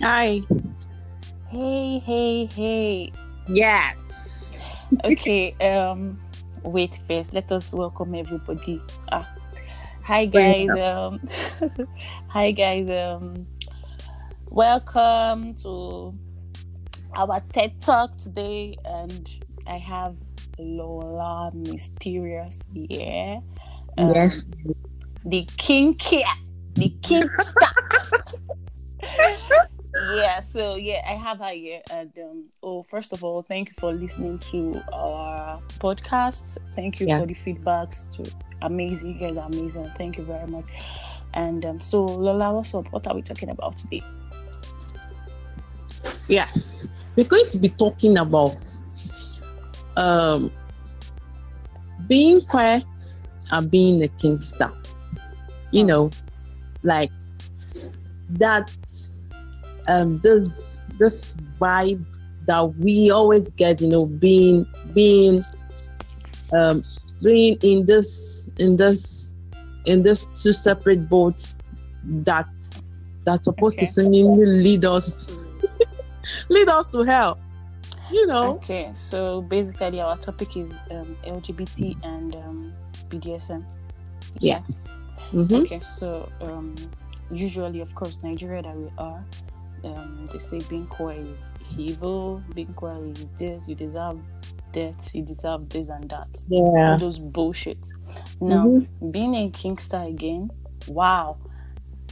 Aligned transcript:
Hi. 0.00 0.40
Hey, 1.48 1.98
hey, 2.00 2.46
hey. 2.46 3.12
Yes. 3.48 4.52
Okay, 5.04 5.52
um, 5.60 6.20
wait 6.64 6.98
first. 7.06 7.32
Let 7.32 7.52
us 7.52 7.72
welcome 7.72 8.14
everybody. 8.16 8.82
Ah, 9.12 9.32
hi 10.02 10.26
guys. 10.26 10.68
Um, 10.70 11.20
hi 12.28 12.50
guys. 12.50 12.90
Um, 12.90 13.46
welcome 14.50 15.54
to 15.62 16.12
our 17.14 17.38
TED 17.52 17.80
Talk 17.80 18.18
today, 18.18 18.76
and 18.84 19.28
I 19.68 19.78
have 19.78 20.16
Lola 20.58 21.52
Mysterious 21.54 22.60
here. 22.72 23.40
Um, 23.96 24.10
yes. 24.12 24.44
the 25.24 25.48
king 25.56 25.94
kia, 25.94 26.26
the 26.74 26.88
king 27.02 27.28
star. 27.38 27.74
Yeah, 30.14 30.40
so 30.40 30.74
yeah, 30.76 31.02
I 31.08 31.14
have 31.14 31.38
her 31.38 31.50
here. 31.50 31.80
And 31.92 32.10
um, 32.18 32.44
oh, 32.62 32.82
first 32.82 33.12
of 33.12 33.22
all, 33.22 33.42
thank 33.42 33.68
you 33.68 33.74
for 33.78 33.92
listening 33.92 34.38
to 34.50 34.82
our 34.92 35.60
podcast. 35.78 36.58
Thank 36.74 36.98
you 37.00 37.06
Yeah. 37.06 37.20
for 37.20 37.26
the 37.26 37.34
feedbacks. 37.34 38.10
To 38.16 38.30
amazing, 38.62 39.12
you 39.14 39.18
guys 39.20 39.36
are 39.36 39.46
amazing. 39.46 39.90
Thank 39.96 40.18
you 40.18 40.24
very 40.24 40.46
much. 40.48 40.64
And 41.34 41.64
um, 41.64 41.80
so 41.80 42.04
Lola, 42.04 42.52
what's 42.54 42.74
up? 42.74 42.90
What 42.92 43.06
are 43.06 43.14
we 43.14 43.22
talking 43.22 43.50
about 43.50 43.76
today? 43.78 44.02
Yes. 46.28 46.88
We're 47.16 47.26
going 47.26 47.48
to 47.50 47.58
be 47.58 47.68
talking 47.68 48.16
about 48.16 48.56
um 49.96 50.50
being 52.08 52.40
queer 52.46 52.82
and 53.52 53.70
being 53.70 54.02
a 54.02 54.08
kinkster. 54.08 54.72
You 55.70 55.84
Oh. 55.84 55.86
know, 55.86 56.10
like 56.82 57.10
that 58.30 58.70
um 59.88 60.18
this 60.20 60.78
this 60.98 61.34
vibe 61.60 62.04
that 62.46 62.62
we 62.76 63.10
always 63.10 63.50
get, 63.50 63.80
you 63.80 63.88
know, 63.88 64.06
being 64.06 64.66
being 64.92 65.42
um 66.52 66.82
being 67.22 67.56
in 67.62 67.86
this 67.86 68.48
in 68.58 68.76
this 68.76 69.34
in 69.86 70.02
this 70.02 70.26
two 70.34 70.52
separate 70.52 71.08
boats 71.08 71.56
that 72.04 72.46
that's 73.24 73.44
supposed 73.44 73.76
Okay. 73.78 73.86
to 73.86 73.92
seemingly 73.92 74.46
lead 74.46 74.84
us 74.84 75.32
lead 76.48 76.68
us 76.68 76.86
to 76.92 77.02
hell. 77.02 77.38
You 78.10 78.26
know. 78.26 78.56
Okay, 78.56 78.90
so 78.92 79.40
basically 79.42 80.00
our 80.00 80.16
topic 80.18 80.56
is 80.56 80.72
um, 80.90 81.16
LGBT 81.26 81.96
and 82.04 82.34
um, 82.36 82.72
BDSM. 83.08 83.64
Yes. 84.40 84.78
hmm 85.30 85.54
Okay, 85.54 85.80
so 85.80 86.28
um, 86.42 86.74
usually, 87.30 87.80
of 87.80 87.94
course, 87.94 88.22
Nigeria 88.22 88.62
that 88.62 88.76
we 88.76 88.90
are, 88.98 89.24
um, 89.84 90.28
they 90.32 90.38
say 90.38 90.58
being 90.68 90.86
queer 90.86 91.16
is 91.20 91.54
evil, 91.76 92.42
being 92.54 92.72
queer 92.74 92.98
is 93.06 93.26
this, 93.38 93.68
you 93.68 93.74
deserve 93.74 94.18
death, 94.72 95.14
you 95.14 95.22
deserve 95.22 95.68
this 95.68 95.88
and 95.88 96.08
that. 96.10 96.28
All 96.50 96.72
Yeah. 96.74 96.96
those 96.96 97.18
bullshit. 97.18 97.78
Now, 98.40 98.66
Mhm. 98.66 99.12
being 99.12 99.34
a 99.34 99.50
Kinkster 99.50 100.08
again, 100.08 100.50
wow, 100.88 101.36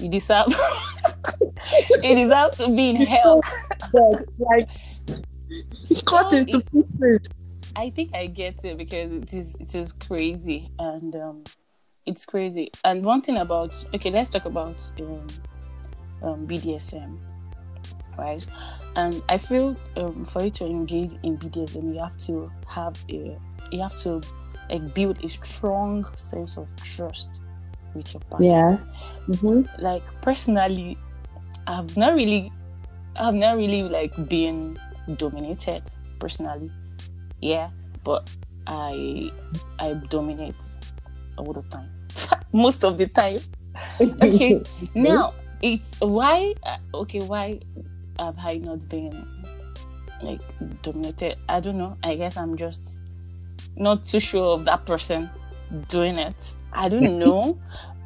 you 0.01 0.09
deserve, 0.09 0.47
you 2.03 2.15
deserve 2.15 2.53
to 2.57 2.69
be 2.75 2.91
in 2.91 2.97
hell. 2.97 3.41
Like 4.39 4.69
cut 6.07 6.31
So 6.31 6.37
into 6.37 6.59
it- 6.59 6.73
pieces. 6.73 7.21
I 7.75 7.89
think 7.91 8.15
I 8.15 8.27
get 8.27 8.63
it 8.65 8.77
because 8.77 9.11
it 9.11 9.33
is 9.33 9.55
it 9.59 9.75
is 9.75 9.93
crazy 9.93 10.71
and 10.79 11.17
um, 11.17 11.45
it's 12.05 12.27
crazy. 12.27 12.69
And 12.85 13.03
one 13.03 13.23
thing 13.23 13.39
about 13.39 13.73
okay, 13.95 14.11
let's 14.11 14.29
talk 14.29 14.45
about 14.45 14.77
um, 15.01 15.27
um, 16.23 16.47
BDSM, 16.47 17.17
right? 18.19 18.45
And 18.97 19.23
I 19.29 19.39
feel 19.39 19.77
um, 19.97 20.25
for 20.27 20.45
you 20.45 20.51
to 20.51 20.67
engage 20.67 21.13
in 21.23 21.37
BDSM, 21.37 21.95
you 21.95 22.01
have 22.01 22.17
to 22.27 22.51
have 22.69 22.95
a 23.11 23.39
you 23.71 23.81
have 23.81 23.97
to 24.01 24.21
like 24.71 24.95
build 24.95 25.23
a 25.25 25.29
strong 25.29 26.07
sense 26.17 26.57
of 26.57 26.69
trust 26.83 27.41
with 27.95 28.13
your 28.15 28.21
partner. 28.31 28.47
Yes. 28.47 28.85
hmm 29.43 29.63
Like 29.79 30.03
personally, 30.23 30.99
I've 31.67 31.97
not 31.97 32.15
really, 32.15 32.53
I've 33.17 33.35
not 33.35 33.57
really 33.57 33.83
like 33.83 34.13
been 34.29 34.79
dominated 35.17 35.83
personally. 36.19 36.71
Yeah, 37.41 37.71
but 38.05 38.31
I 38.67 39.31
I 39.79 39.95
dominate 40.09 40.63
all 41.39 41.53
the 41.53 41.63
time, 41.63 41.91
most 42.53 42.85
of 42.85 42.99
the 42.99 43.07
time. 43.07 43.39
Okay, 44.23 44.63
now 44.95 45.33
it's 45.63 45.99
why 46.01 46.55
uh, 46.65 46.77
okay 46.95 47.21
why 47.21 47.61
have 48.19 48.37
I 48.39 48.59
not 48.59 48.89
been 48.89 49.27
like 50.23 50.41
dominated? 50.83 51.37
I 51.49 51.61
don't 51.61 51.79
know. 51.79 51.97
I 52.03 52.17
guess 52.17 52.37
I'm 52.37 52.57
just 52.57 52.99
not 53.77 54.05
too 54.05 54.21
sure 54.21 54.55
of 54.55 54.65
that 54.65 54.87
person 54.87 55.31
doing 55.89 56.17
it. 56.19 56.55
I 56.73 56.89
don't 56.89 57.19
know, 57.19 57.59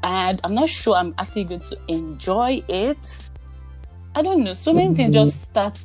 and 0.03 0.41
I'm 0.45 0.55
not 0.55 0.69
sure 0.69 0.95
I'm 0.95 1.15
actually 1.19 1.45
going 1.45 1.61
to 1.61 1.79
enjoy 1.89 2.63
it. 2.69 3.29
I 4.15 4.23
don't 4.23 4.45
know. 4.45 4.55
So 4.55 4.73
many 4.73 4.95
things 4.95 5.15
just 5.15 5.43
start 5.43 5.79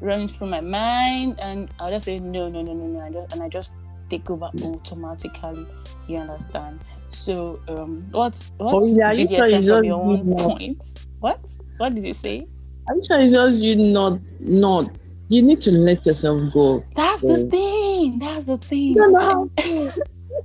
running 0.00 0.28
through 0.28 0.48
my 0.48 0.60
mind, 0.60 1.40
and 1.40 1.70
I'll 1.78 1.90
just 1.90 2.04
say 2.04 2.18
no, 2.18 2.48
no, 2.48 2.62
no, 2.62 2.72
no, 2.74 2.86
no, 2.86 3.00
I 3.00 3.10
just, 3.10 3.32
and 3.32 3.42
I 3.42 3.48
just 3.48 3.74
take 4.10 4.28
over 4.30 4.50
automatically. 4.62 5.66
You 6.06 6.18
understand? 6.18 6.80
So, 7.10 7.60
um, 7.68 8.06
what's 8.10 8.52
what's 8.58 8.86
Oh, 8.86 8.96
yeah, 8.96 9.12
you 9.12 9.26
BDSM 9.26 9.62
you 9.62 9.68
just 9.68 9.84
your 9.84 10.00
own 10.02 10.34
point? 10.36 10.82
What? 11.20 11.40
What 11.78 11.94
did 11.94 12.04
you 12.04 12.12
say? 12.12 12.46
I'm 12.90 13.02
sure 13.04 13.20
it's 13.20 13.32
just 13.32 13.58
you 13.58 13.76
not 13.76 14.20
not 14.40 14.90
you 15.28 15.42
need 15.42 15.60
to 15.62 15.72
let 15.72 16.06
yourself 16.06 16.52
go. 16.52 16.82
That's 16.96 17.22
the 17.22 17.48
thing. 17.50 18.18
That's 18.18 18.44
the 18.46 18.58
thing. 18.58 18.94
Know 18.94 19.14
how 19.20 19.50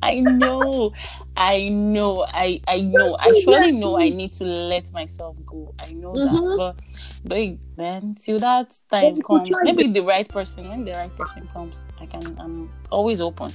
I 0.02 0.20
know, 0.20 0.92
I 1.38 1.70
know, 1.70 2.26
I 2.28 2.59
I 2.68 2.82
know. 2.82 3.16
I 3.20 3.32
surely 3.44 3.72
know 3.72 3.98
I 3.98 4.09
need 4.09 4.34
to 4.34 4.44
let 4.44 4.92
myself 4.92 5.38
go. 5.46 5.74
I 5.80 5.94
know 5.94 6.14
that, 6.14 6.26
Mhm. 6.26 6.58
but 6.58 6.76
but 7.24 7.38
man, 7.78 8.16
till 8.22 8.40
that 8.40 8.78
time 8.92 9.22
comes, 9.22 9.50
maybe 9.64 9.88
the 9.88 10.02
right 10.02 10.28
person. 10.28 10.68
When 10.70 10.84
the 10.84 10.92
right 10.92 11.16
person 11.16 11.48
comes, 11.53 11.78
I 12.02 12.06
can. 12.06 12.38
I'm 12.40 12.70
always 12.92 13.22
open. 13.22 13.52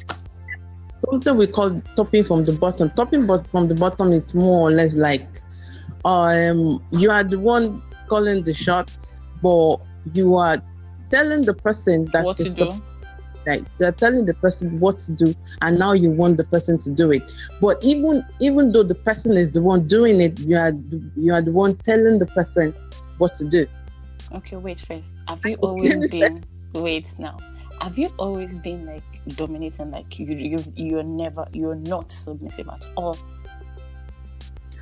something 1.10 1.36
we 1.36 1.46
call 1.46 1.80
topping 1.96 2.24
from 2.24 2.44
the 2.44 2.52
bottom. 2.52 2.90
Topping 2.90 3.26
but 3.26 3.46
from 3.48 3.68
the 3.68 3.74
bottom 3.74 4.12
it's 4.12 4.34
more 4.34 4.68
or 4.68 4.72
less 4.72 4.94
like 4.94 5.28
um 6.04 6.82
you 6.90 7.10
are 7.10 7.24
the 7.24 7.38
one 7.38 7.82
calling 8.08 8.42
the 8.44 8.54
shots, 8.54 9.20
but 9.42 9.76
you 10.14 10.36
are 10.36 10.62
telling 11.10 11.42
the 11.42 11.54
person 11.54 12.06
that 12.12 12.24
what 12.24 12.36
to 12.36 12.50
do? 12.50 12.70
like 13.46 13.62
you're 13.78 13.92
telling 13.92 14.26
the 14.26 14.34
person 14.34 14.80
what 14.80 14.98
to 14.98 15.12
do 15.12 15.32
and 15.62 15.78
now 15.78 15.92
you 15.92 16.10
want 16.10 16.36
the 16.36 16.44
person 16.44 16.76
to 16.76 16.90
do 16.90 17.12
it 17.12 17.22
but 17.60 17.82
even 17.84 18.22
even 18.40 18.72
though 18.72 18.82
the 18.82 18.96
person 18.96 19.36
is 19.36 19.52
the 19.52 19.62
one 19.62 19.86
doing 19.86 20.20
it 20.20 20.38
you 20.40 20.56
are 20.56 20.72
you 21.16 21.32
are 21.32 21.40
the 21.40 21.52
one 21.52 21.74
telling 21.76 22.18
the 22.18 22.26
person 22.26 22.74
what 23.18 23.32
to 23.32 23.48
do 23.48 23.66
Okay, 24.32 24.56
wait 24.56 24.80
first. 24.80 25.16
Have 25.26 25.40
you 25.44 25.54
always 25.62 26.06
been? 26.08 26.44
Wait 26.74 27.18
now. 27.18 27.38
Have 27.80 27.96
you 27.96 28.10
always 28.18 28.58
been 28.58 28.84
like 28.86 29.02
dominating? 29.36 29.90
Like 29.90 30.18
you 30.18 30.26
you 30.26 30.58
you're 30.74 31.02
never 31.02 31.46
you're 31.52 31.76
not 31.76 32.12
submissive 32.12 32.68
at 32.68 32.86
all. 32.96 33.16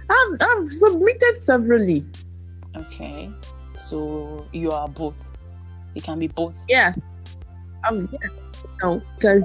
i've, 0.08 0.38
I've 0.40 0.70
submitted 0.70 1.42
severally 1.42 2.04
Okay, 2.76 3.30
so 3.76 4.46
you 4.52 4.70
are 4.70 4.88
both. 4.88 5.32
It 5.94 6.02
can 6.02 6.18
be 6.18 6.28
both. 6.28 6.62
yes 6.68 7.00
um 7.88 8.08
yeah 8.12 8.28
no 8.82 9.02
because 9.16 9.42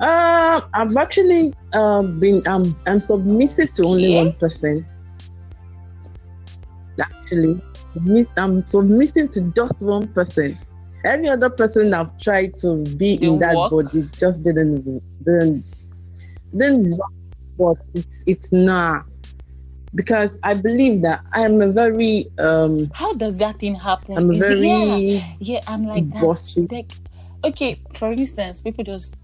uh, 0.00 0.60
i've 0.74 0.96
actually 0.96 1.52
um 1.72 2.18
been 2.20 2.42
i'm 2.46 2.76
i'm 2.86 3.00
submissive 3.00 3.72
to 3.72 3.84
only 3.84 4.14
one 4.14 4.32
person 4.34 4.84
actually 7.00 7.60
i'm 8.36 8.64
submissive 8.66 9.30
to 9.30 9.40
just 9.52 9.82
one 9.82 10.06
person 10.08 10.58
every 11.04 11.28
other 11.28 11.50
person 11.50 11.92
i've 11.94 12.16
tried 12.18 12.54
to 12.56 12.76
be 12.96 13.14
in 13.14 13.38
that 13.38 13.56
work? 13.56 13.70
body 13.70 14.08
just 14.16 14.42
didn't 14.42 15.02
didn't 15.24 15.64
didn't 16.56 16.94
work. 17.58 17.78
but 17.78 17.86
it's 17.94 18.24
it's 18.26 18.52
not 18.52 19.04
because 19.94 20.38
i 20.42 20.52
believe 20.54 21.02
that 21.02 21.20
i'm 21.32 21.60
a 21.60 21.70
very 21.72 22.28
um 22.38 22.90
How 22.94 23.12
does 23.14 23.36
that 23.38 23.58
thing 23.58 23.74
happen? 23.74 24.16
i'm 24.16 24.30
Is 24.30 24.36
it- 24.36 24.38
very 24.38 24.68
yeah, 24.68 25.34
yeah, 25.40 25.60
I'm 25.66 25.84
like 25.86 26.10
that. 26.12 26.66
Like, 26.70 26.92
okay, 27.44 27.80
for 27.94 28.12
instance, 28.12 28.62
people 28.62 28.84
just 28.84 29.16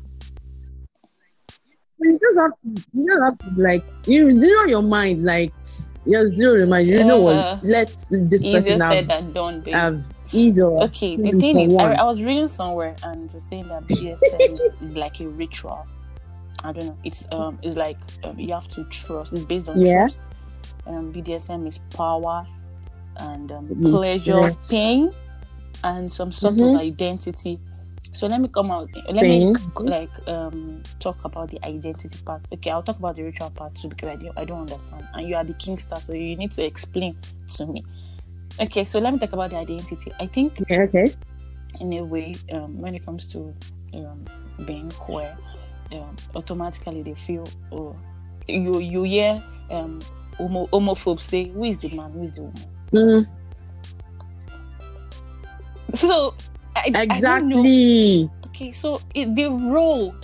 you 2.01 2.19
just 2.19 2.39
have 2.39 2.51
to 2.57 2.83
you 2.95 3.07
just 3.07 3.23
have 3.23 3.39
to 3.39 3.63
like 3.63 3.85
you 4.07 4.31
zero 4.33 4.65
your 4.65 4.83
mind 4.83 5.25
like 5.25 5.53
you 6.05 6.27
zero 6.27 6.59
your 6.59 6.67
mind 6.67 6.89
you 6.89 7.05
know 7.05 7.19
Uh-huh. 7.19 7.57
what 7.57 7.63
let 7.63 7.89
this 8.11 8.43
easier 8.47 8.77
person 8.77 8.79
said 8.79 9.05
have, 9.11 9.33
than 9.33 9.33
done, 9.33 9.65
have 9.73 10.05
ease 10.33 10.61
or 10.61 10.83
Okay, 10.85 11.17
the 11.17 11.33
thing 11.41 11.61
is, 11.61 11.75
I. 11.79 11.95
I 11.95 12.05
was 12.05 12.23
reading 12.25 12.49
somewhere 12.49 12.97
and 13.05 13.31
saying 13.31 13.69
that 13.69 13.87
BDSM 13.87 14.55
is, 14.55 14.75
is 14.83 14.97
like 14.97 15.21
a 15.21 15.29
ritual. 15.29 15.87
I 16.65 16.73
don't 16.73 16.87
know. 16.87 16.99
It's 17.05 17.25
um, 17.31 17.59
it's 17.63 17.77
like 17.77 17.99
um, 18.25 18.39
you 18.39 18.53
have 18.55 18.67
to 18.69 18.85
trust. 18.85 19.33
It's 19.33 19.45
based 19.45 19.69
on 19.69 19.79
Yeah. 19.79 20.09
trust. 20.09 20.19
Um, 20.87 21.13
BDSM 21.13 21.67
is 21.67 21.79
power. 21.95 22.47
and 23.19 23.53
um, 23.53 23.67
Mm, 23.69 23.91
pleasure, 23.91 24.41
yes. 24.41 24.69
pain, 24.71 25.13
and 25.85 26.11
some 26.11 26.33
sort 26.33 26.55
Mhm. 26.55 26.75
of 26.75 26.81
identity. 26.81 27.61
So 28.13 28.27
let 28.27 28.41
me 28.41 28.49
come 28.49 28.71
out. 28.71 28.89
Let 29.11 29.23
Pain. 29.23 29.53
me 29.53 29.59
like 29.85 30.11
um 30.29 30.83
talk 30.99 31.19
about 31.25 31.51
the 31.51 31.63
identity 31.65 32.19
part. 32.25 32.41
Okay, 32.53 32.71
I'll 32.71 32.83
talk 32.83 32.99
about 32.99 33.17
the 33.17 33.23
ritual 33.23 33.51
part 33.51 33.75
too 33.75 33.89
because 33.89 34.09
I 34.09 34.17
don't, 34.17 34.39
I 34.39 34.45
don't 34.47 34.61
understand. 34.61 35.07
And 35.15 35.29
you 35.29 35.37
are 35.37 35.45
the 35.45 35.53
kinkster, 35.55 36.01
so 36.01 36.15
you 36.15 36.37
need 36.37 36.53
to 36.53 36.65
explain 36.65 37.15
to 37.57 37.67
me. 37.67 37.85
Okay, 38.61 38.85
so 38.85 38.99
let 38.99 39.13
me 39.13 39.19
talk 39.19 39.33
about 39.35 39.51
the 39.51 39.57
identity. 39.57 40.11
I 40.19 40.27
think 40.27 40.61
Okay, 40.63 40.83
okay. 40.85 41.15
in 41.81 41.93
a 41.93 42.03
way, 42.05 42.35
um, 42.53 42.79
when 42.81 42.95
it 42.95 43.05
comes 43.05 43.31
to 43.33 43.55
um, 43.95 44.25
being 44.67 44.91
queer, 44.91 45.37
um, 45.93 46.17
automatically 46.35 47.03
they 47.03 47.15
feel 47.15 47.45
oh, 47.73 47.95
you 48.49 48.79
you 48.81 49.03
hear 49.05 49.43
um, 49.71 50.01
homo, 50.39 50.67
homophobes 50.69 51.21
say, 51.21 51.49
"Who 51.49 51.65
is 51.65 51.79
the 51.79 51.89
man? 51.91 52.13
Who 52.13 52.23
is 52.25 52.33
the 52.33 52.43
woman?" 52.43 52.67
Mm, 52.93 53.27
So 55.95 56.35
I, 56.77 56.91
I 56.95 57.03
exactly. 57.03 58.31
Okay, 58.47 58.73
so 58.73 59.01
it, 59.15 59.35
the 59.35 59.49
role. 59.51 60.15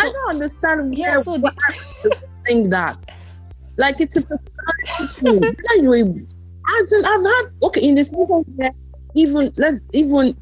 I 0.00 0.08
don't 0.08 0.30
understand 0.30 0.96
yeah, 0.96 1.20
so 1.20 1.38
the, 1.38 1.52
think 2.46 2.70
that. 2.70 2.98
Like 3.76 4.00
it's 4.00 4.16
a 4.16 4.22
personality 4.22 5.56
anyway, 5.72 6.02
as 6.02 6.92
in 6.92 7.04
I've 7.04 7.24
had 7.24 7.42
okay 7.62 7.80
in 7.82 7.94
this 7.94 8.12
movie 8.12 8.70
even 9.14 9.52
let's 9.56 9.80
even 9.92 10.36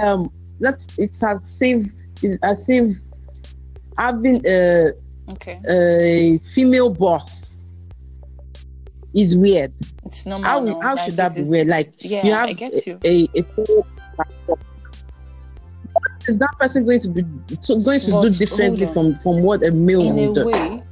um 0.00 0.32
let's 0.60 0.86
it's 0.98 1.22
as 1.22 1.58
if 1.60 1.84
it's 2.22 2.38
as 2.42 2.68
if 2.68 2.92
having 3.98 4.42
a 4.46 4.92
okay, 5.30 5.60
a 5.68 6.38
female 6.54 6.90
boss 6.90 7.51
is 9.14 9.36
weird. 9.36 9.72
it's 10.04 10.24
normal. 10.26 10.44
How 10.44 10.60
now, 10.60 10.80
how 10.82 10.94
like, 10.96 11.04
should 11.04 11.16
that 11.16 11.34
be 11.34 11.42
is- 11.42 11.48
weird? 11.50 11.66
Like 11.68 11.92
Yeah, 11.98 12.26
you 12.26 12.32
have 12.32 12.48
I 12.48 12.52
get 12.54 12.86
you. 12.86 12.98
a, 13.04 13.24
a, 13.24 13.40
a 13.40 13.42
female 13.42 13.86
boss. 14.16 14.58
What 15.92 16.28
is 16.28 16.38
that 16.38 16.54
person 16.58 16.84
going 16.84 17.00
to 17.00 17.08
be 17.08 17.24
so 17.60 17.80
going 17.82 18.00
to 18.00 18.10
But 18.12 18.22
do 18.22 18.30
differently 18.38 18.86
from 18.86 19.18
from 19.18 19.42
what 19.42 19.62
a 19.62 19.70
male 19.70 20.00
in 20.02 20.18
a 20.18 20.26
would 20.26 20.34
do? 20.34 20.44
way 20.46 20.82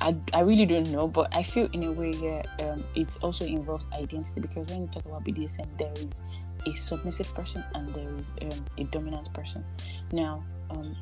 I, 0.00 0.14
I 0.32 0.40
really 0.40 0.64
don't 0.64 0.90
know 0.92 1.08
but 1.08 1.28
i 1.34 1.42
feel 1.42 1.68
in 1.72 1.82
a 1.82 1.92
way 1.92 2.12
yeah 2.22 2.42
um 2.60 2.84
it 2.94 3.16
also 3.20 3.44
involves 3.44 3.84
identity 3.92 4.40
because 4.40 4.68
when 4.70 4.82
you 4.82 4.86
talk 4.88 5.04
about 5.06 5.24
bdsm 5.24 5.66
there 5.76 5.92
is 5.96 6.22
a 6.66 6.72
submissive 6.74 7.32
person 7.34 7.64
and 7.74 7.88
there 7.94 8.08
is 8.16 8.32
um, 8.42 8.64
a 8.78 8.84
dominant 8.84 9.32
person 9.34 9.64
now 10.12 10.44
um 10.70 10.96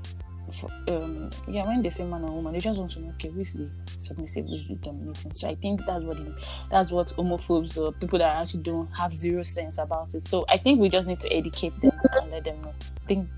for, 0.52 0.70
um 0.88 1.30
yeah 1.48 1.66
when 1.66 1.82
they 1.82 1.90
say 1.90 2.04
man 2.04 2.22
and 2.24 2.34
woman 2.34 2.52
they 2.52 2.58
just 2.60 2.78
want 2.78 2.90
to 2.90 3.00
know 3.00 3.08
okay 3.10 3.28
who 3.28 3.40
is 3.40 3.54
the 3.54 3.68
submissive 3.98 4.46
who 4.46 4.54
is 4.54 4.66
the 4.68 4.74
dominating? 4.76 5.32
So 5.34 5.48
i 5.48 5.54
think 5.54 5.84
that's 5.86 6.04
what 6.04 6.18
it, 6.18 6.46
that's 6.70 6.90
what 6.90 7.08
homophobes 7.08 7.76
or 7.78 7.92
people 7.92 8.18
that 8.18 8.36
actually 8.36 8.62
don't 8.62 8.88
have 8.96 9.12
zero 9.14 9.42
sense 9.42 9.78
about 9.78 10.14
it. 10.14 10.22
So 10.22 10.44
i 10.48 10.58
think 10.58 10.80
we 10.80 10.88
just 10.88 11.06
need 11.06 11.20
to 11.20 11.32
educate 11.32 11.78
them 11.80 11.92
and 12.12 12.30
let 12.30 12.44
them 12.44 12.62
know. 12.62 12.72
I 13.02 13.06
think 13.06 13.28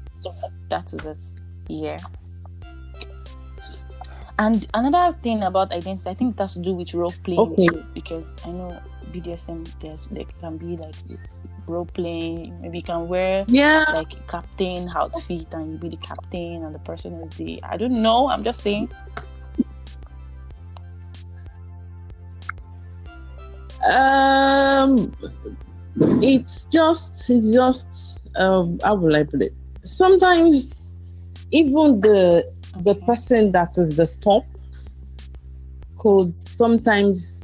that 0.68 0.92
is 0.92 1.06
it. 1.06 1.24
Yeah 1.68 1.98
and 4.38 4.66
another 4.74 5.16
thing 5.22 5.42
about 5.42 5.72
identity, 5.72 6.08
I 6.08 6.14
think 6.14 6.36
it 6.36 6.40
has 6.40 6.54
to 6.54 6.60
do 6.60 6.72
with 6.72 6.94
role 6.94 7.14
playing 7.24 7.38
Okay. 7.52 7.66
too, 7.66 7.84
because 7.94 8.34
I 8.44 8.50
know 8.50 8.80
BDSM 9.12 9.64
there's 9.80 10.06
there 10.06 10.24
can 10.40 10.56
be 10.56 10.76
like 10.76 10.94
role 11.66 11.86
playing. 11.86 12.60
Maybe 12.60 12.78
you 12.78 12.84
can 12.84 13.08
wear 13.08 13.44
Yeah. 13.48 13.84
like 13.92 14.12
a 14.14 14.22
captain 14.30 14.88
outfit 14.94 15.52
and 15.52 15.72
you 15.72 15.78
be 15.78 15.88
the 15.88 15.96
captain 15.96 16.64
and 16.64 16.74
the 16.74 16.78
person 16.80 17.14
is 17.22 17.36
the 17.36 17.62
I 17.62 17.76
don't 17.76 18.00
know. 18.02 18.28
I'm 18.28 18.44
just 18.44 18.62
saying. 18.62 18.88
Um, 23.84 25.14
it's 26.20 26.64
just, 26.64 27.30
it's 27.30 27.52
just, 27.52 28.20
um, 28.36 28.78
how 28.82 28.94
will 28.96 29.14
I 29.14 29.22
put 29.24 29.42
it? 29.42 29.54
Sometimes, 29.84 30.74
even 31.50 32.00
the 32.00 32.44
the 32.80 32.94
person 33.06 33.52
that 33.52 33.76
is 33.76 33.96
the 33.96 34.06
top 34.22 34.44
could 35.98 36.34
sometimes 36.46 37.42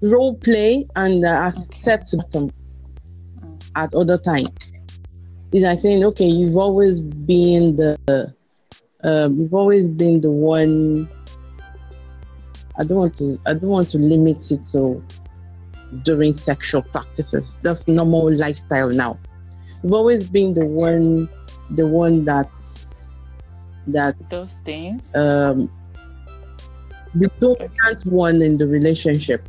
role 0.00 0.34
play 0.36 0.86
and 0.96 1.24
uh, 1.24 1.50
accept 1.54 2.14
bottom 2.16 2.50
Mm. 3.40 3.62
at 3.76 3.94
other 3.94 4.18
times. 4.18 4.72
It's 5.52 5.64
like 5.64 5.78
saying, 5.78 6.04
okay, 6.04 6.26
you've 6.26 6.56
always 6.56 7.00
been 7.00 7.76
the, 7.76 8.34
um, 9.02 9.36
you've 9.36 9.54
always 9.54 9.88
been 9.88 10.20
the 10.20 10.30
one. 10.30 11.08
I 12.78 12.84
don't 12.84 12.96
want 12.96 13.16
to. 13.18 13.38
I 13.46 13.52
don't 13.54 13.68
want 13.68 13.88
to 13.88 13.98
limit 13.98 14.50
it 14.50 14.64
to 14.72 15.02
during 16.04 16.32
sexual 16.32 16.82
practices. 16.82 17.58
Just 17.62 17.86
normal 17.86 18.32
lifestyle 18.32 18.88
now. 18.90 19.18
You've 19.82 19.92
always 19.92 20.28
been 20.28 20.54
the 20.54 20.64
one, 20.64 21.28
the 21.70 21.86
one 21.86 22.24
that 22.24 22.48
that 23.88 24.16
Those 24.28 24.60
things. 24.64 25.14
um, 25.16 25.70
the 27.14 27.28
dominant 27.40 28.06
one 28.06 28.40
in 28.42 28.56
the 28.56 28.66
relationship. 28.66 29.46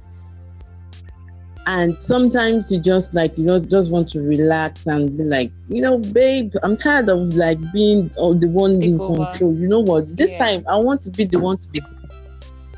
And 1.65 1.95
sometimes 2.01 2.69
you 2.69 2.81
just 2.81 3.13
like 3.13 3.37
you 3.37 3.45
know 3.45 3.57
just 3.57 3.89
want 3.89 4.09
to 4.09 4.19
relax 4.21 4.85
and 4.85 5.17
be 5.17 5.23
like, 5.23 5.49
you 5.69 5.81
know, 5.81 5.97
babe, 5.97 6.51
I'm 6.61 6.75
tired 6.75 7.07
of 7.07 7.33
like 7.35 7.57
being 7.71 8.11
oh, 8.17 8.33
the 8.33 8.47
one 8.49 8.81
Take 8.81 8.89
in 8.89 8.99
over. 8.99 9.25
control. 9.27 9.55
You 9.55 9.69
know 9.69 9.79
what? 9.79 10.17
This 10.17 10.31
Yeah. 10.31 10.39
time 10.45 10.65
I 10.67 10.75
want 10.75 11.01
to 11.03 11.11
be 11.11 11.23
the 11.23 11.39
one 11.39 11.57
to 11.57 11.69
be 11.69 11.81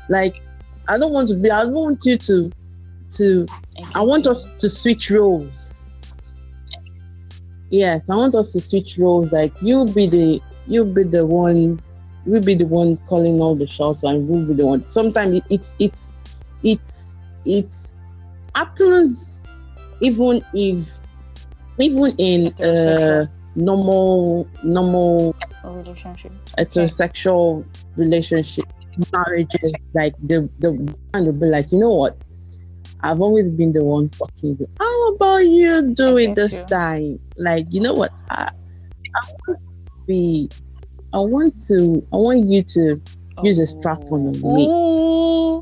like 0.08 0.36
I 0.86 0.98
don't 0.98 1.12
want 1.12 1.28
to 1.30 1.34
be 1.34 1.50
I 1.50 1.64
don't 1.64 1.72
want 1.74 2.04
you 2.04 2.16
to 2.16 2.52
to 3.14 3.46
I 3.96 4.04
want 4.04 4.28
us 4.28 4.46
to 4.58 4.70
switch 4.70 5.10
roles. 5.10 5.72
Yes, 7.70 8.08
I 8.08 8.14
want 8.14 8.36
us 8.36 8.52
to 8.52 8.60
switch 8.60 8.96
roles. 8.98 9.32
Like 9.32 9.52
you'll 9.60 9.92
be 9.92 10.08
the 10.08 10.40
you'll 10.66 10.92
be 10.92 11.04
the 11.04 11.24
one 11.24 11.80
you'll 12.26 12.42
be 12.42 12.54
the 12.54 12.66
one 12.66 12.96
calling 13.08 13.40
all 13.40 13.54
the 13.54 13.66
shots 13.66 14.02
and 14.02 14.28
we'll 14.28 14.44
be 14.44 14.54
the 14.54 14.66
one. 14.66 14.84
Sometimes 14.88 15.40
it's 15.50 15.76
it's 15.78 16.12
it's 16.62 17.16
it's 17.44 17.94
happens 18.54 19.40
even 20.00 20.44
if 20.54 20.86
even 21.78 22.14
in 22.18 22.52
uh 22.64 23.26
normal 23.54 24.46
normal 24.62 25.34
a 25.64 25.70
relationship. 25.70 26.32
heterosexual 26.58 27.64
relationship 27.96 28.64
marriages 29.12 29.72
like 29.94 30.14
the 30.22 30.48
the 30.58 30.72
man 31.12 31.26
will 31.26 31.32
be 31.32 31.46
like 31.46 31.70
you 31.72 31.78
know 31.78 31.92
what 31.92 32.16
i've 33.02 33.20
always 33.20 33.50
been 33.52 33.72
the 33.72 33.82
one 33.84 34.08
fucking 34.10 34.56
you 34.58 34.66
how 34.78 35.08
about 35.14 35.46
you 35.46 35.94
do 35.94 36.16
it 36.16 36.34
this 36.34 36.54
you. 36.54 36.64
time 36.66 37.18
like 37.36 37.66
you 37.70 37.80
know 37.80 37.92
what 37.92 38.10
i 38.30 38.50
i 39.14 39.52
be 40.06 40.48
i 41.12 41.18
want 41.18 41.54
to 41.60 42.06
i 42.12 42.16
want 42.16 42.40
you 42.40 42.62
to 42.62 43.00
use 43.42 43.58
a 43.58 43.66
strap 43.66 44.00
on 44.10 44.32
me 44.54 44.66
Ooh. 44.68 45.60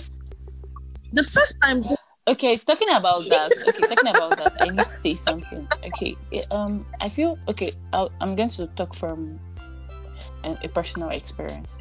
the 1.13 1.25
first 1.25 1.55
time 1.63 1.85
Okay, 2.27 2.57
talking 2.57 2.89
about 2.89 3.29
that. 3.29 3.53
Okay, 3.69 3.83
talking 3.83 4.09
about 4.09 4.39
that, 4.39 4.53
I 4.59 4.69
need 4.71 4.87
to 4.87 5.01
say 5.01 5.15
something. 5.15 5.69
Okay, 5.87 6.17
um, 6.51 6.87
I 6.99 7.11
feel 7.11 7.39
okay. 7.49 7.71
I'll, 7.93 8.11
I'm 8.19 8.35
going 8.35 8.49
to 8.51 8.67
talk 8.69 8.95
from 8.95 9.39
um, 10.43 10.57
a 10.63 10.69
personal 10.69 11.11
experience. 11.11 11.77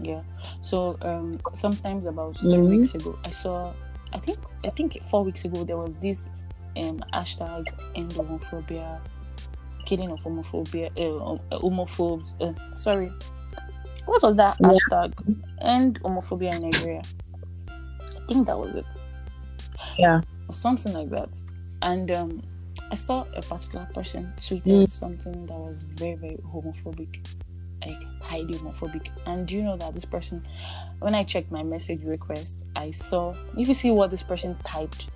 Yeah. 0.00 0.22
So 0.62 0.96
um, 1.02 1.38
sometimes 1.54 2.06
about 2.06 2.38
3 2.38 2.48
Mhm. 2.48 2.68
weeks 2.70 2.94
ago, 2.94 3.18
I 3.22 3.28
saw. 3.30 3.74
I 4.14 4.18
think 4.18 4.38
I 4.64 4.70
think 4.70 4.98
four 5.10 5.24
weeks 5.24 5.44
ago 5.44 5.62
there 5.62 5.76
was 5.76 5.94
this 5.96 6.26
um 6.76 7.04
hashtag 7.12 7.68
end 7.94 8.12
homophobia, 8.12 8.98
killing 9.86 10.10
of 10.10 10.20
homophobia, 10.20 10.90
uh, 10.96 11.58
homophobes. 11.58 12.34
Uh, 12.40 12.52
sorry, 12.74 13.10
what 14.06 14.22
was 14.22 14.36
that 14.36 14.56
Yeah. 14.60 14.68
hashtag? 14.68 15.12
End 15.60 16.00
homophobia 16.02 16.54
in 16.54 16.62
Nigeria. 16.62 17.02
I 17.68 18.26
think 18.28 18.46
that 18.46 18.58
was 18.58 18.74
it 18.74 18.86
yeah 19.98 20.20
or 20.48 20.54
something 20.54 20.92
like 20.92 21.10
that. 21.10 21.34
And 21.82 22.10
um, 22.16 22.42
I 22.90 22.94
saw 22.94 23.24
a 23.34 23.42
particular 23.42 23.86
person 23.94 24.32
tweeting 24.36 24.84
Mm. 24.84 24.90
something 24.90 25.46
that 25.46 25.58
was 25.58 25.82
very, 25.82 26.14
very 26.14 26.36
homophobic, 26.46 27.26
like 27.84 28.02
highly 28.22 28.54
homophobic. 28.54 29.08
And 29.26 29.46
do 29.46 29.56
you 29.56 29.62
know 29.62 29.76
that 29.76 29.92
this 29.94 30.04
person, 30.04 30.46
when 31.00 31.14
I 31.14 31.24
checked 31.24 31.50
my 31.50 31.62
message 31.62 32.04
request, 32.04 32.64
I 32.76 32.90
saw, 32.92 33.34
if 33.58 33.66
you 33.66 33.74
see 33.74 33.90
what 33.90 34.10
this 34.10 34.22
person 34.22 34.56
typed, 34.64 35.08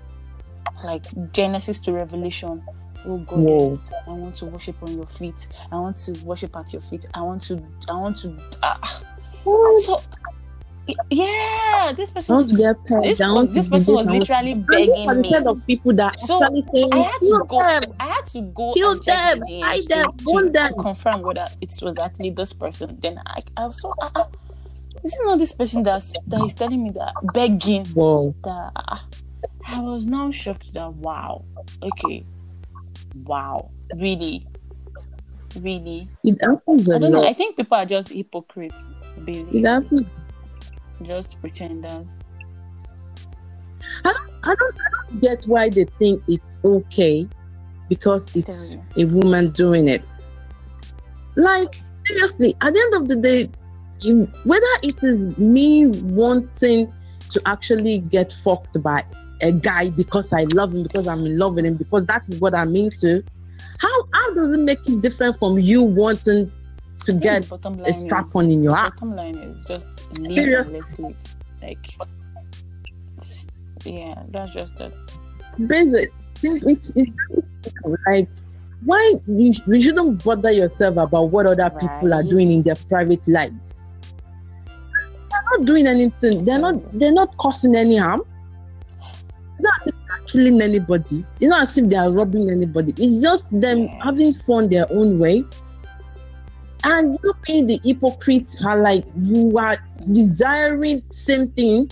like 0.84 1.04
Genesis 1.32 1.78
to 1.80 1.92
Revelation. 1.92 2.62
Oh 3.06 3.18
goddess, 3.18 3.78
I 4.06 4.10
want 4.10 4.34
to 4.36 4.46
worship 4.46 4.76
on 4.82 4.96
your 4.96 5.06
feet. 5.06 5.48
I 5.70 5.76
want 5.76 5.96
to 5.98 6.12
worship 6.24 6.56
at 6.56 6.72
your 6.72 6.82
feet. 6.82 7.06
I 7.14 7.22
want 7.22 7.42
to, 7.42 7.62
I 7.88 7.92
want 7.92 8.16
to. 8.18 8.36
ah. 8.62 9.02
so, 9.84 10.00
yeah, 11.10 11.92
this 11.96 12.10
person 12.10 12.34
was 12.36 12.52
get 12.52 12.76
this, 13.02 13.20
want 13.20 13.52
this 13.52 13.68
person 13.68 13.94
was 13.94 14.06
this, 14.06 14.28
I 14.30 14.42
want 14.42 14.46
literally 14.46 14.54
begging 14.54 15.20
me. 15.20 15.34
of 15.46 15.66
people 15.66 15.92
that 15.94 16.18
So, 16.20 16.42
actually 16.42 16.64
saying 16.72 16.92
I 16.92 16.98
had 16.98 17.20
to 17.20 17.44
go. 17.48 17.58
them." 17.58 17.94
I 18.00 18.06
had 18.08 18.26
to 18.26 18.40
go 18.42 18.72
Kill 18.72 18.92
and 18.92 19.02
them, 19.04 19.40
the 19.46 19.60
hide 19.60 19.82
to, 19.82 19.88
them, 19.88 20.16
to, 20.16 20.24
burn 20.24 20.46
to 20.46 20.52
them. 20.52 20.72
confirm 20.80 21.22
whether 21.22 21.46
it 21.60 21.72
was 21.82 21.98
actually 21.98 22.30
this 22.30 22.52
person. 22.52 22.98
Then 23.00 23.20
I, 23.26 23.40
I 23.56 23.66
was 23.66 23.80
so, 23.80 23.94
uh, 24.00 24.10
uh, 24.16 24.24
this 25.02 25.12
is 25.12 25.20
not 25.24 25.38
this 25.38 25.52
person 25.52 25.82
that's 25.84 26.12
that 26.26 26.44
is 26.44 26.54
telling 26.54 26.82
me 26.82 26.90
that 26.90 27.12
begging 27.32 27.84
Whoa. 27.86 28.34
that. 28.44 28.72
I 29.68 29.80
was 29.80 30.06
now 30.06 30.30
shocked 30.30 30.72
that 30.74 30.92
wow, 30.94 31.44
okay, 31.82 32.24
wow, 33.24 33.70
really, 33.96 34.46
really. 35.60 36.08
It 36.24 36.38
happens 36.42 36.88
a 36.90 36.96
I 36.96 36.98
don't 36.98 37.12
know. 37.12 37.24
I 37.26 37.32
think 37.32 37.56
people 37.56 37.76
are 37.76 37.86
just 37.86 38.10
hypocrites, 38.10 38.88
It 39.26 39.64
happens. 39.64 40.02
just 41.02 41.40
pretenders. 41.40 42.18
I 44.04 44.12
don't, 44.12 44.30
I 44.44 44.54
don't, 44.54 44.74
I 44.74 45.08
don't 45.10 45.20
get 45.20 45.44
why 45.44 45.70
they 45.70 45.84
think 45.98 46.22
it's 46.28 46.56
okay 46.64 47.28
because 47.88 48.34
it's 48.34 48.76
a 48.96 49.04
woman 49.06 49.50
doing 49.52 49.88
it. 49.88 50.02
Like 51.36 51.76
seriously, 52.06 52.56
at 52.60 52.72
the 52.72 52.80
end 52.80 53.02
of 53.02 53.08
the 53.08 53.16
day, 53.16 53.50
you, 54.00 54.24
whether 54.44 54.66
it 54.82 54.96
is 55.02 55.36
me 55.38 55.86
wanting 56.02 56.92
to 57.30 57.42
actually 57.46 57.98
get 57.98 58.34
fucked 58.44 58.80
by 58.82 59.04
a 59.40 59.52
guy 59.52 59.90
because 59.90 60.32
I 60.32 60.44
love 60.44 60.72
him, 60.72 60.82
because 60.82 61.06
I'm 61.06 61.24
in 61.26 61.38
love 61.38 61.54
with 61.54 61.64
him, 61.64 61.76
because 61.76 62.06
that 62.06 62.28
is 62.28 62.40
what 62.40 62.54
I'm 62.54 62.74
into, 62.74 63.22
how 63.78 64.08
how 64.12 64.34
does 64.34 64.52
it 64.52 64.60
make 64.60 64.86
it 64.88 65.00
different 65.00 65.38
from 65.38 65.58
you 65.58 65.82
wanting 65.82 66.50
to 67.04 67.12
get 67.12 67.50
a 67.50 67.94
strap 67.94 68.26
on 68.34 68.50
in 68.50 68.62
your 68.62 68.76
ass? 68.76 68.92
Bottom 69.00 69.16
line 69.16 69.36
is 69.36 69.62
just 69.66 70.18
let's. 70.20 70.98
Like, 71.62 71.96
yeah, 73.84 74.22
that's 74.28 74.52
just 74.52 74.80
it. 74.80 74.92
basic. 75.66 76.12
It's, 76.42 76.64
it's, 76.64 76.92
it's 76.94 77.98
like 78.06 78.28
why 78.84 79.14
you, 79.26 79.52
you 79.66 79.82
shouldn't 79.82 80.22
bother 80.22 80.50
yourself 80.50 80.96
about 80.96 81.30
what 81.30 81.46
other 81.46 81.70
people 81.70 82.12
are 82.12 82.22
doing 82.22 82.50
in 82.50 82.62
their 82.62 82.76
private 82.88 83.26
lives. 83.26 83.84
They're 85.30 85.58
not 85.58 85.66
doing 85.66 85.86
anything. 85.86 86.44
They're 86.44 86.58
not. 86.58 86.98
They're 86.98 87.12
not 87.12 87.36
causing 87.36 87.74
any 87.74 87.96
harm. 87.96 88.22
It's 89.58 89.62
not 89.62 89.80
as 89.80 89.86
if 89.88 89.94
they're 90.06 90.26
killing 90.26 90.60
anybody. 90.60 91.24
It's 91.40 91.48
not 91.48 91.62
as 91.62 91.78
if 91.78 91.88
they 91.88 91.96
are 91.96 92.10
robbing 92.10 92.50
anybody. 92.50 92.92
It's 92.98 93.22
just 93.22 93.46
them 93.50 93.88
having 94.02 94.34
fun 94.34 94.68
their 94.68 94.86
own 94.92 95.18
way. 95.18 95.44
And 96.84 97.18
you 97.24 97.32
being 97.46 97.66
the 97.66 97.80
hypocrites 97.82 98.64
are 98.64 98.80
like 98.80 99.04
you 99.16 99.56
are 99.58 99.78
desiring 100.12 101.02
same 101.10 101.50
thing, 101.52 101.90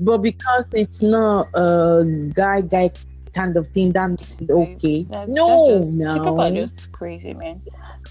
but 0.00 0.18
because 0.18 0.72
it's 0.72 1.02
not 1.02 1.48
a 1.54 2.04
guy 2.32 2.60
guy 2.62 2.90
kind 3.34 3.56
of 3.56 3.66
thing, 3.68 3.92
that's 3.92 4.40
okay. 4.48 5.06
That's, 5.10 5.30
no, 5.30 5.66
that's 5.66 5.86
just, 5.86 5.98
no. 5.98 6.14
People 6.14 6.40
are 6.40 6.50
just 6.50 6.92
crazy, 6.92 7.34
man. 7.34 7.60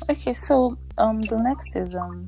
Okay, 0.10 0.34
so 0.34 0.78
um, 0.98 1.22
the 1.22 1.38
next 1.38 1.76
is 1.76 1.96
um, 1.96 2.28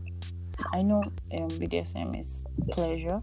I 0.74 0.82
know 0.82 1.04
um, 1.34 1.50
BDSM 1.50 2.20
is 2.20 2.46
pleasure, 2.72 3.22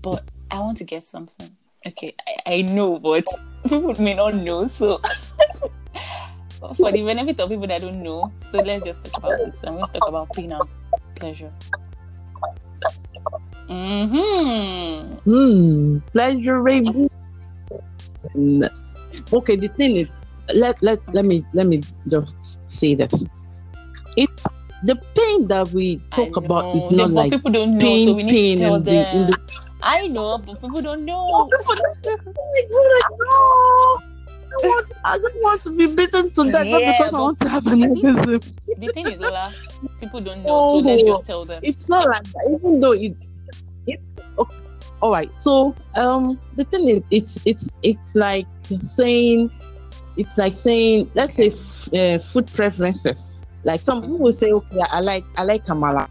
but 0.00 0.24
I 0.50 0.60
want 0.60 0.78
to 0.78 0.84
get 0.84 1.04
something. 1.04 1.50
Okay, 1.86 2.14
I, 2.26 2.54
I 2.54 2.62
know, 2.62 2.98
but 2.98 3.24
people 3.62 3.94
may 4.02 4.14
not 4.14 4.34
know. 4.34 4.66
So, 4.66 5.00
for 6.76 6.90
the 6.90 7.02
benefit 7.02 7.38
of 7.38 7.48
people 7.48 7.66
that 7.68 7.80
don't 7.80 8.02
know, 8.02 8.24
so 8.50 8.58
let's 8.58 8.84
just 8.84 9.04
talk 9.04 9.22
about 9.22 9.38
this. 9.38 9.62
I'm 9.62 9.74
going 9.74 9.86
to 9.86 9.98
talk 9.98 10.08
about 10.08 10.32
pain 10.32 10.52
and 10.52 10.68
pleasure. 11.14 11.52
Mm-hmm. 13.68 15.14
Hmm, 15.30 15.98
pleasurable. 16.10 17.10
Mm. 18.34 18.68
Okay, 19.32 19.56
the 19.56 19.68
thing 19.68 19.96
is, 19.96 20.08
let 20.54 20.82
let 20.82 20.98
let 21.14 21.24
me 21.24 21.44
let 21.52 21.66
me 21.66 21.82
just 22.08 22.58
say 22.66 22.94
this. 22.94 23.24
It 24.16 24.30
the 24.84 24.96
pain 25.14 25.48
that 25.48 25.68
we 25.70 26.02
talk 26.14 26.36
about 26.36 26.76
is 26.76 26.90
not 26.90 27.10
like 27.10 27.30
people 27.30 27.50
don't 27.50 27.78
know, 27.78 27.80
pain, 27.80 28.08
so 28.08 28.14
we 28.14 28.22
need 28.22 28.58
pain, 28.58 28.62
and 28.62 28.84
the, 28.84 29.16
in 29.16 29.26
the 29.26 29.38
I 29.88 30.08
know, 30.08 30.38
but 30.38 30.60
people 30.60 30.82
don't 30.82 31.04
know. 31.04 31.48
I 34.48 34.66
want- 34.66 34.86
I 35.04 35.18
don't 35.18 35.42
want 35.42 35.64
to 35.64 35.70
be 35.70 35.86
beaten 35.86 36.30
to 36.32 36.50
death 36.50 36.66
Yeah, 36.66 36.92
because 36.92 37.14
I 37.14 37.20
want 37.20 37.38
to 37.40 37.48
have 37.48 37.66
an 37.68 37.82
orgasm. 37.82 38.40
The 38.78 38.88
thing 38.88 39.06
is, 39.06 39.20
Lola, 39.20 39.54
people 40.00 40.20
don't 40.20 40.42
know, 40.42 40.72
so 40.72 40.78
let's 40.78 41.02
just 41.04 41.24
tell 41.24 41.44
them. 41.44 41.60
It's 41.62 41.88
not 41.88 42.08
like 42.08 42.24
that, 42.24 42.58
even 42.58 42.80
though 42.80 42.92
it. 42.92 43.14
it 43.86 44.00
okay. 44.38 44.56
All 45.02 45.12
right. 45.12 45.30
So 45.38 45.74
um, 45.94 46.40
the 46.56 46.64
thing 46.64 46.88
is, 46.88 47.02
it's 47.12 47.38
it's 47.44 47.68
it's 47.82 48.14
like 48.16 48.46
saying, 48.82 49.50
it's 50.16 50.36
like 50.36 50.52
saying, 50.52 51.10
let's 51.14 51.34
say 51.34 51.48
f- 51.48 51.88
uh, 51.94 52.18
food 52.18 52.46
preferences. 52.48 53.44
Like 53.64 53.80
some 53.80 54.00
people 54.02 54.18
will 54.18 54.32
say, 54.32 54.50
okay, 54.50 54.80
I 54.90 55.00
like 55.00 55.24
I 55.36 55.44
like 55.44 55.64
kamala 55.64 56.08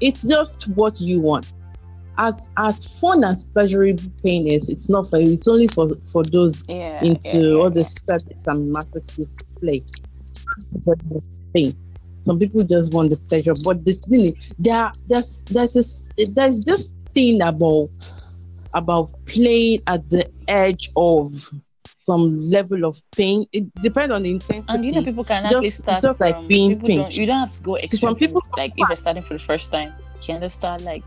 It's 0.00 0.22
just 0.22 0.68
what 0.74 1.00
you 1.00 1.20
want. 1.20 1.52
As 2.18 2.48
as 2.56 2.86
fun 2.98 3.24
as 3.24 3.44
pleasurable 3.44 4.02
pain 4.24 4.46
is, 4.46 4.68
it's 4.68 4.88
not 4.88 5.08
for 5.10 5.18
you. 5.18 5.32
It's 5.32 5.48
only 5.48 5.68
for 5.68 5.88
for 6.12 6.22
those 6.24 6.66
Yeah, 6.68 7.02
into 7.02 7.20
yeah, 7.24 7.40
yeah, 7.40 7.54
all 7.54 7.70
the 7.70 7.84
status 7.84 8.46
and 8.46 8.74
masochist 8.74 9.42
play. 9.58 9.80
Thing, 11.52 11.74
some 12.22 12.38
people 12.38 12.62
just 12.64 12.92
want 12.92 13.10
the 13.10 13.16
pleasure. 13.16 13.54
But 13.64 13.84
the 13.84 13.94
thing 13.94 14.26
is, 14.26 14.34
there 14.58 14.92
there's 15.06 15.42
there's 15.46 15.72
this 15.72 16.08
there's 16.34 16.64
this 16.64 16.88
thing 17.14 17.40
about 17.40 17.88
about 18.74 19.10
playing 19.26 19.82
at 19.86 20.08
the 20.10 20.30
edge 20.48 20.90
of 20.96 21.50
some 22.10 22.24
level 22.56 22.84
of 22.90 22.94
pain. 23.12 23.46
It 23.52 23.64
depends 23.86 24.12
on 24.12 24.22
the 24.24 24.30
intensity. 24.36 24.66
And 24.68 24.84
you 24.86 24.92
know, 24.92 25.04
people 25.04 25.24
can 25.24 25.42
Just- 25.44 25.54
actually 25.56 25.70
start 25.70 26.02
just 26.02 26.20
like 26.20 26.34
from, 26.36 26.48
being 26.48 26.70
you 27.18 27.26
don't 27.26 27.38
have 27.44 27.52
to 27.58 27.62
go 27.62 27.74
some 27.76 27.84
extreme. 27.84 28.16
people- 28.16 28.42
like 28.56 28.72
if 28.76 28.88
you're 28.88 28.96
starting 29.04 29.22
for 29.22 29.34
the 29.34 29.44
first 29.50 29.70
time, 29.70 29.90
you 30.16 30.20
can 30.26 30.40
just 30.40 30.56
start 30.56 30.80
like 30.82 31.04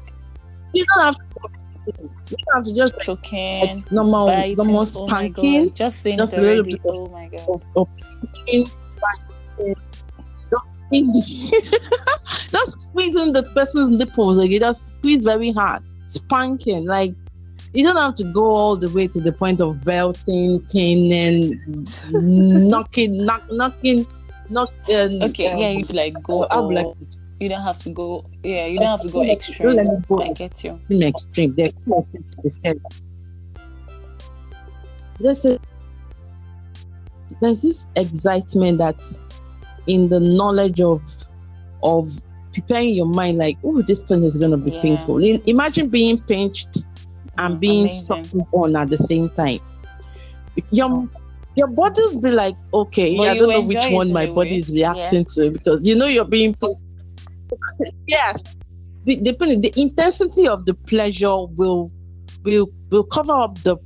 you 0.74 0.86
don't 0.90 1.02
have 1.08 1.16
to. 1.16 1.22
You 1.86 1.94
don't 2.46 2.56
have 2.56 2.64
to 2.66 2.74
just 2.82 2.94
choking, 3.02 3.60
like 3.66 3.92
normal 3.92 4.26
biting. 4.28 4.56
normal 4.58 4.82
oh 4.96 5.08
spanking. 5.08 5.68
god, 5.68 5.76
just 5.76 5.96
saying 6.02 6.18
just 6.18 6.34
a 6.38 6.42
little 6.42 6.64
bit 6.64 6.80
Oh 6.86 7.08
my 7.10 7.28
god. 7.28 7.42
of, 7.50 7.62
of 7.76 7.88
uh, 9.60 9.74
just 10.50 10.84
just 12.52 12.82
squeezing 12.88 13.34
the 13.34 13.44
person's 13.56 13.98
nipples 13.98 14.38
like 14.38 14.50
you 14.50 14.60
just 14.60 14.90
squeeze 14.90 15.24
very 15.24 15.52
hard 15.52 15.82
spanking 16.06 16.86
like 16.86 17.14
you 17.74 17.84
don't 17.84 17.96
have 17.98 18.16
to 18.16 18.24
go 18.26 18.46
all 18.46 18.76
the 18.78 18.90
way 18.92 19.08
to 19.08 19.20
the 19.20 19.32
point 19.32 19.60
of 19.62 19.84
belting 19.84 20.60
caning 20.72 21.60
knocking 22.70 23.26
knock, 23.26 23.44
knocking 23.52 24.06
knock 24.50 24.70
um, 24.90 25.22
Okay, 25.24 25.48
um, 25.48 25.60
yeah, 25.60 25.70
you 25.72 25.84
like 25.86 26.14
go. 26.24 26.42
Be 26.44 26.48
all- 26.52 26.74
like 26.74 26.86
you 27.40 27.50
don't 27.50 27.64
have 27.64 27.80
to 27.80 27.90
go. 27.90 28.24
Yeah, 28.44 28.68
you 28.68 28.78
don't 28.80 28.92
have 28.92 29.02
to 29.02 29.08
go 29.10 29.20
Don't 29.22 29.28
let 29.28 29.38
extreme. 29.38 29.70
me 29.76 29.98
go 30.08 30.22
I 30.22 30.34
get 30.34 30.64
you. 30.64 30.80
extreme 30.90 31.04
extreme 31.04 31.54
they're 31.56 31.70
to 31.72 32.24
the 32.44 32.50
scale. 32.50 32.76
There's 37.42 37.62
this 37.62 37.86
excitement 37.96 38.78
that's 38.78 39.20
in 39.88 40.10
the 40.10 40.20
knowledge 40.20 40.80
of 40.80 41.02
of 41.82 42.12
preparing 42.54 42.94
your 42.94 43.06
mind 43.08 43.38
like 43.38 43.58
oh 43.64 43.82
this 43.82 44.02
thing 44.04 44.24
is 44.24 44.38
gonna 44.38 44.56
be 44.58 44.72
Yeah. 44.72 44.82
painful 44.82 45.18
imagine 45.46 45.90
being 45.90 46.22
pinched 46.22 46.86
and 47.38 47.60
Mm, 47.60 47.60
being 47.60 47.88
amazing. 47.88 48.24
sucked 48.24 48.34
on 48.52 48.76
at 48.76 48.90
the 48.90 48.98
same 48.98 49.30
time 49.32 49.60
your 50.72 51.08
your 51.56 51.68
body 51.68 52.02
will 52.02 52.22
be 52.22 52.32
like 52.32 52.56
okay 52.74 53.16
But 53.18 53.28
i 53.28 53.34
don't 53.36 53.52
know 53.52 53.62
which 53.62 53.90
one 53.90 54.12
my 54.12 54.26
body 54.28 54.56
way. 54.56 54.60
is 54.60 54.72
reacting 54.72 55.26
to 55.36 55.52
because 55.52 55.86
you 55.86 55.96
know 55.96 56.06
you're 56.06 56.26
being 56.26 56.56
pinched 56.56 56.82
yes 58.08 58.44
the, 59.06 59.16
the, 59.22 59.34
the 59.34 59.74
intensity 59.76 60.48
of 60.48 60.66
the 60.66 60.74
pleasure 60.88 61.46
will 61.58 61.92
will 62.44 62.68
will 62.92 63.04
cover 63.04 63.34
up 63.34 63.56
the 63.64 63.78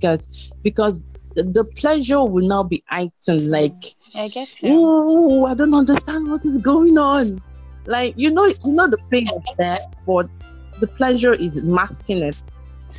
because 0.00 0.28
because 0.62 1.00
the, 1.34 1.42
the 1.44 1.64
pleasure 1.76 2.22
will 2.24 2.46
now 2.46 2.62
be 2.62 2.82
heightened 2.88 3.50
like 3.50 3.94
I 4.14 4.28
get 4.28 4.62
you. 4.62 4.74
oh 4.74 5.46
i 5.46 5.54
don't 5.54 5.74
understand 5.74 6.28
what 6.30 6.44
is 6.44 6.58
going 6.58 6.98
on 6.98 7.42
like 7.86 8.14
you 8.16 8.30
know 8.30 8.46
you 8.46 8.56
know 8.72 8.88
the 8.88 8.98
pain 9.10 9.28
is 9.28 9.42
there 9.58 9.78
but 10.06 10.28
the 10.80 10.86
pleasure 10.86 11.32
is 11.34 11.62
masking 11.62 12.22
it 12.22 12.36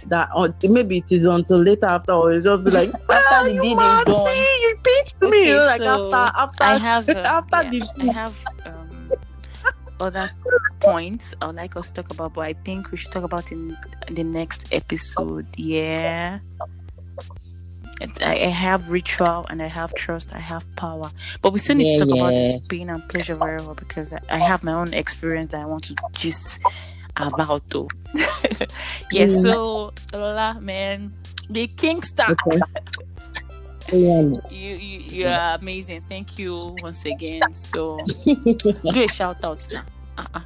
that 0.08 0.30
or 0.36 0.54
maybe 0.64 0.98
it 0.98 1.12
is 1.12 1.24
until 1.24 1.60
later 1.60 1.86
after 1.86 2.12
or 2.14 2.34
it'll 2.34 2.58
just 2.58 2.64
be 2.66 2.72
like 2.72 2.90
After 3.10 3.10
well, 3.10 3.46
the 3.46 3.54
you 3.54 3.76
must 3.76 4.08
see 4.08 4.62
you 4.62 4.78
pinched 4.84 5.22
me 5.22 5.28
Okay, 5.28 5.48
you 5.48 5.56
know, 5.56 5.66
like 5.66 5.78
so 5.78 5.86
after 5.86 6.38
after 6.38 6.64
I 6.64 6.76
have 6.76 7.10
uh, 7.10 7.20
after 7.26 7.64
yeah, 7.64 7.70
the 7.70 7.90
I 8.00 8.06
have 8.06 8.46
um, 8.66 9.12
other 10.00 10.32
points 10.80 11.34
I 11.42 11.48
would 11.48 11.56
like 11.56 11.76
us 11.76 11.92
to 11.92 12.02
talk 12.02 12.12
about, 12.12 12.34
but 12.34 12.42
I 12.42 12.54
think 12.54 12.92
we 12.92 12.98
should 12.98 13.12
talk 13.12 13.24
about 13.24 13.52
in 13.52 13.78
the 14.12 14.24
next 14.24 14.74
episode. 14.74 15.48
Yeah. 15.58 16.40
I, 18.22 18.46
I 18.46 18.48
have 18.48 18.90
ritual 18.90 19.46
and 19.50 19.62
I 19.62 19.68
have 19.68 19.94
trust, 19.96 20.34
I 20.34 20.40
have 20.40 20.66
power, 20.76 21.12
but 21.42 21.54
we 21.54 21.60
still 21.60 21.76
need 21.78 21.92
Yeah, 21.92 22.00
to 22.00 22.06
talk 22.06 22.16
about 22.16 22.34
yeah. 22.34 22.40
this 22.40 22.58
pain 22.68 22.90
and 22.90 23.08
pleasure 23.10 23.36
very 23.36 23.58
well 23.58 23.76
because 23.76 24.14
I, 24.14 24.20
I 24.30 24.38
have 24.40 24.64
my 24.64 24.74
own 24.74 24.94
experience 24.94 25.48
that 25.50 25.62
I 25.62 25.66
want 25.66 25.86
to 25.86 25.96
just 26.14 26.60
about 27.18 27.62
though. 27.70 27.88
yeah, 29.12 29.26
Mm. 29.26 29.42
so 29.42 29.94
Lola, 30.14 30.58
man, 30.62 31.14
the 31.50 31.68
Kinkster 31.68 32.30
okay. 32.48 32.60
Yeah. 33.92 34.22
you, 34.50 34.76
you 34.76 35.00
You 35.00 35.28
are 35.28 35.56
amazing. 35.56 36.02
Thank 36.10 36.40
you 36.40 36.58
once 36.82 37.06
again. 37.06 37.54
So 37.54 38.00
do 38.26 39.04
a 39.04 39.08
shout 39.08 39.44
out 39.44 39.68
now. 39.72 39.84
Uh-uh. 40.18 40.42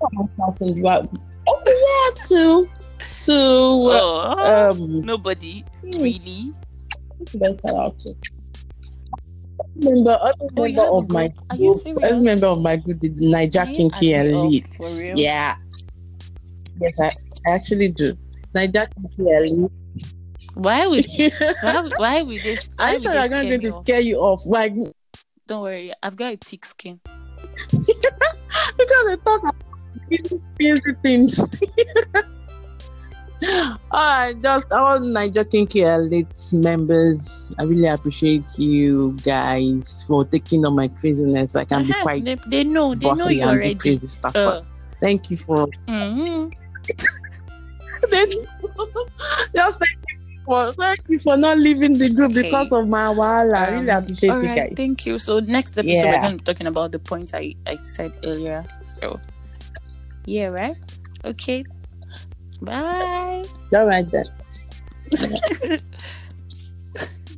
But 0.00 1.08
oh 1.48 1.62
yeah, 1.66 2.24
to 2.28 2.68
to 3.24 3.32
Oh, 3.32 4.70
um 4.70 5.00
nobody 5.00 5.64
really. 5.82 6.52
better 7.34 7.78
out 7.78 7.98
to. 8.00 8.14
Remember, 9.76 10.18
every 10.22 10.48
Oh, 10.56 10.62
member 10.62 10.82
of 10.82 11.10
my 11.10 11.28
group? 11.28 11.40
Are 11.50 11.56
you 11.56 11.80
every 12.02 12.20
member 12.20 12.46
of 12.46 12.60
my 12.60 12.76
group 12.76 13.00
did 13.00 13.20
Niger 13.20 13.64
Can 13.64 13.74
you 13.74 13.90
Kinky 13.90 14.14
and 14.14 14.34
up 14.34 14.50
lead. 14.50 14.66
Yeah. 15.16 15.56
Yes, 16.80 17.00
I, 17.00 17.12
I 17.46 17.54
actually 17.54 17.90
do. 17.90 18.16
Niger 18.54 18.88
Kinky 18.94 19.30
Elite. 19.30 19.70
Why 20.54 20.86
would 20.86 21.06
why 21.60 21.88
why 21.96 22.22
would 22.22 22.42
this? 22.42 22.68
Why 22.76 22.94
I'm 22.94 23.00
sure 23.00 23.18
I'm 23.18 23.30
not 23.30 23.42
going 23.44 23.60
to 23.60 23.72
scare 23.84 24.00
you 24.00 24.18
off. 24.18 24.40
Why? 24.44 24.74
Don't 25.46 25.62
worry, 25.62 25.92
I've 26.02 26.16
got 26.16 26.32
a 26.32 26.36
thick 26.36 26.64
skin. 26.64 27.00
because 27.70 29.06
they 29.06 29.16
talk 29.24 29.54
crazy 30.56 30.92
things. 31.02 31.40
Alright, 33.92 34.40
just 34.42 34.72
all 34.72 34.98
Niger 34.98 35.44
Kinky 35.44 35.82
Elite 35.82 36.26
members, 36.52 37.46
I 37.58 37.64
really 37.64 37.86
appreciate 37.86 38.44
you 38.56 39.14
guys 39.22 40.04
for 40.06 40.24
taking 40.24 40.64
on 40.64 40.74
my 40.74 40.88
craziness. 40.88 41.54
I 41.54 41.64
can 41.64 41.84
be 41.86 41.92
Uh-huh, 41.92 42.02
quite 42.02 42.24
They, 42.24 42.36
they 42.46 42.64
know. 42.64 42.94
They 42.94 43.12
know 43.12 43.28
you 43.28 43.42
already. 43.42 43.74
crazy 43.74 44.06
stuff. 44.06 44.34
Uh, 44.34 44.62
Thank 45.00 45.30
you 45.30 45.36
for 45.36 45.66
mhm. 45.88 46.50
just 46.88 48.10
thank 48.10 48.30
you 48.32 48.46
for 50.46 50.72
thank 50.72 51.00
you 51.08 51.18
for 51.20 51.36
not 51.36 51.58
leaving 51.58 51.98
the 51.98 52.08
group 52.08 52.30
Okay. 52.30 52.42
because 52.42 52.72
of 52.72 52.88
my 52.88 53.10
while. 53.10 53.54
I 53.54 53.68
really 53.68 53.90
Um, 53.90 54.02
appreciate 54.02 54.30
all 54.30 54.42
you 54.42 54.48
guys. 54.48 54.72
Thank 54.76 55.04
you. 55.04 55.18
So 55.18 55.40
next 55.40 55.76
episode 55.76 55.90
Yeah. 55.92 56.04
we're 56.06 56.18
going 56.20 56.30
to 56.30 56.36
be 56.38 56.44
talking 56.44 56.66
about 56.66 56.92
the 56.92 56.98
points 56.98 57.34
I 57.34 57.54
I 57.66 57.76
said 57.82 58.12
earlier. 58.24 58.64
So 58.80 59.20
yeah, 60.26 60.46
right. 60.46 60.76
Okay. 61.28 61.64
Bye. 62.60 63.42
All 63.74 63.86
right 63.86 64.06
then. 64.10 64.26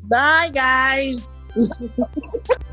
Bye 0.05 0.51
guys. 0.53 1.23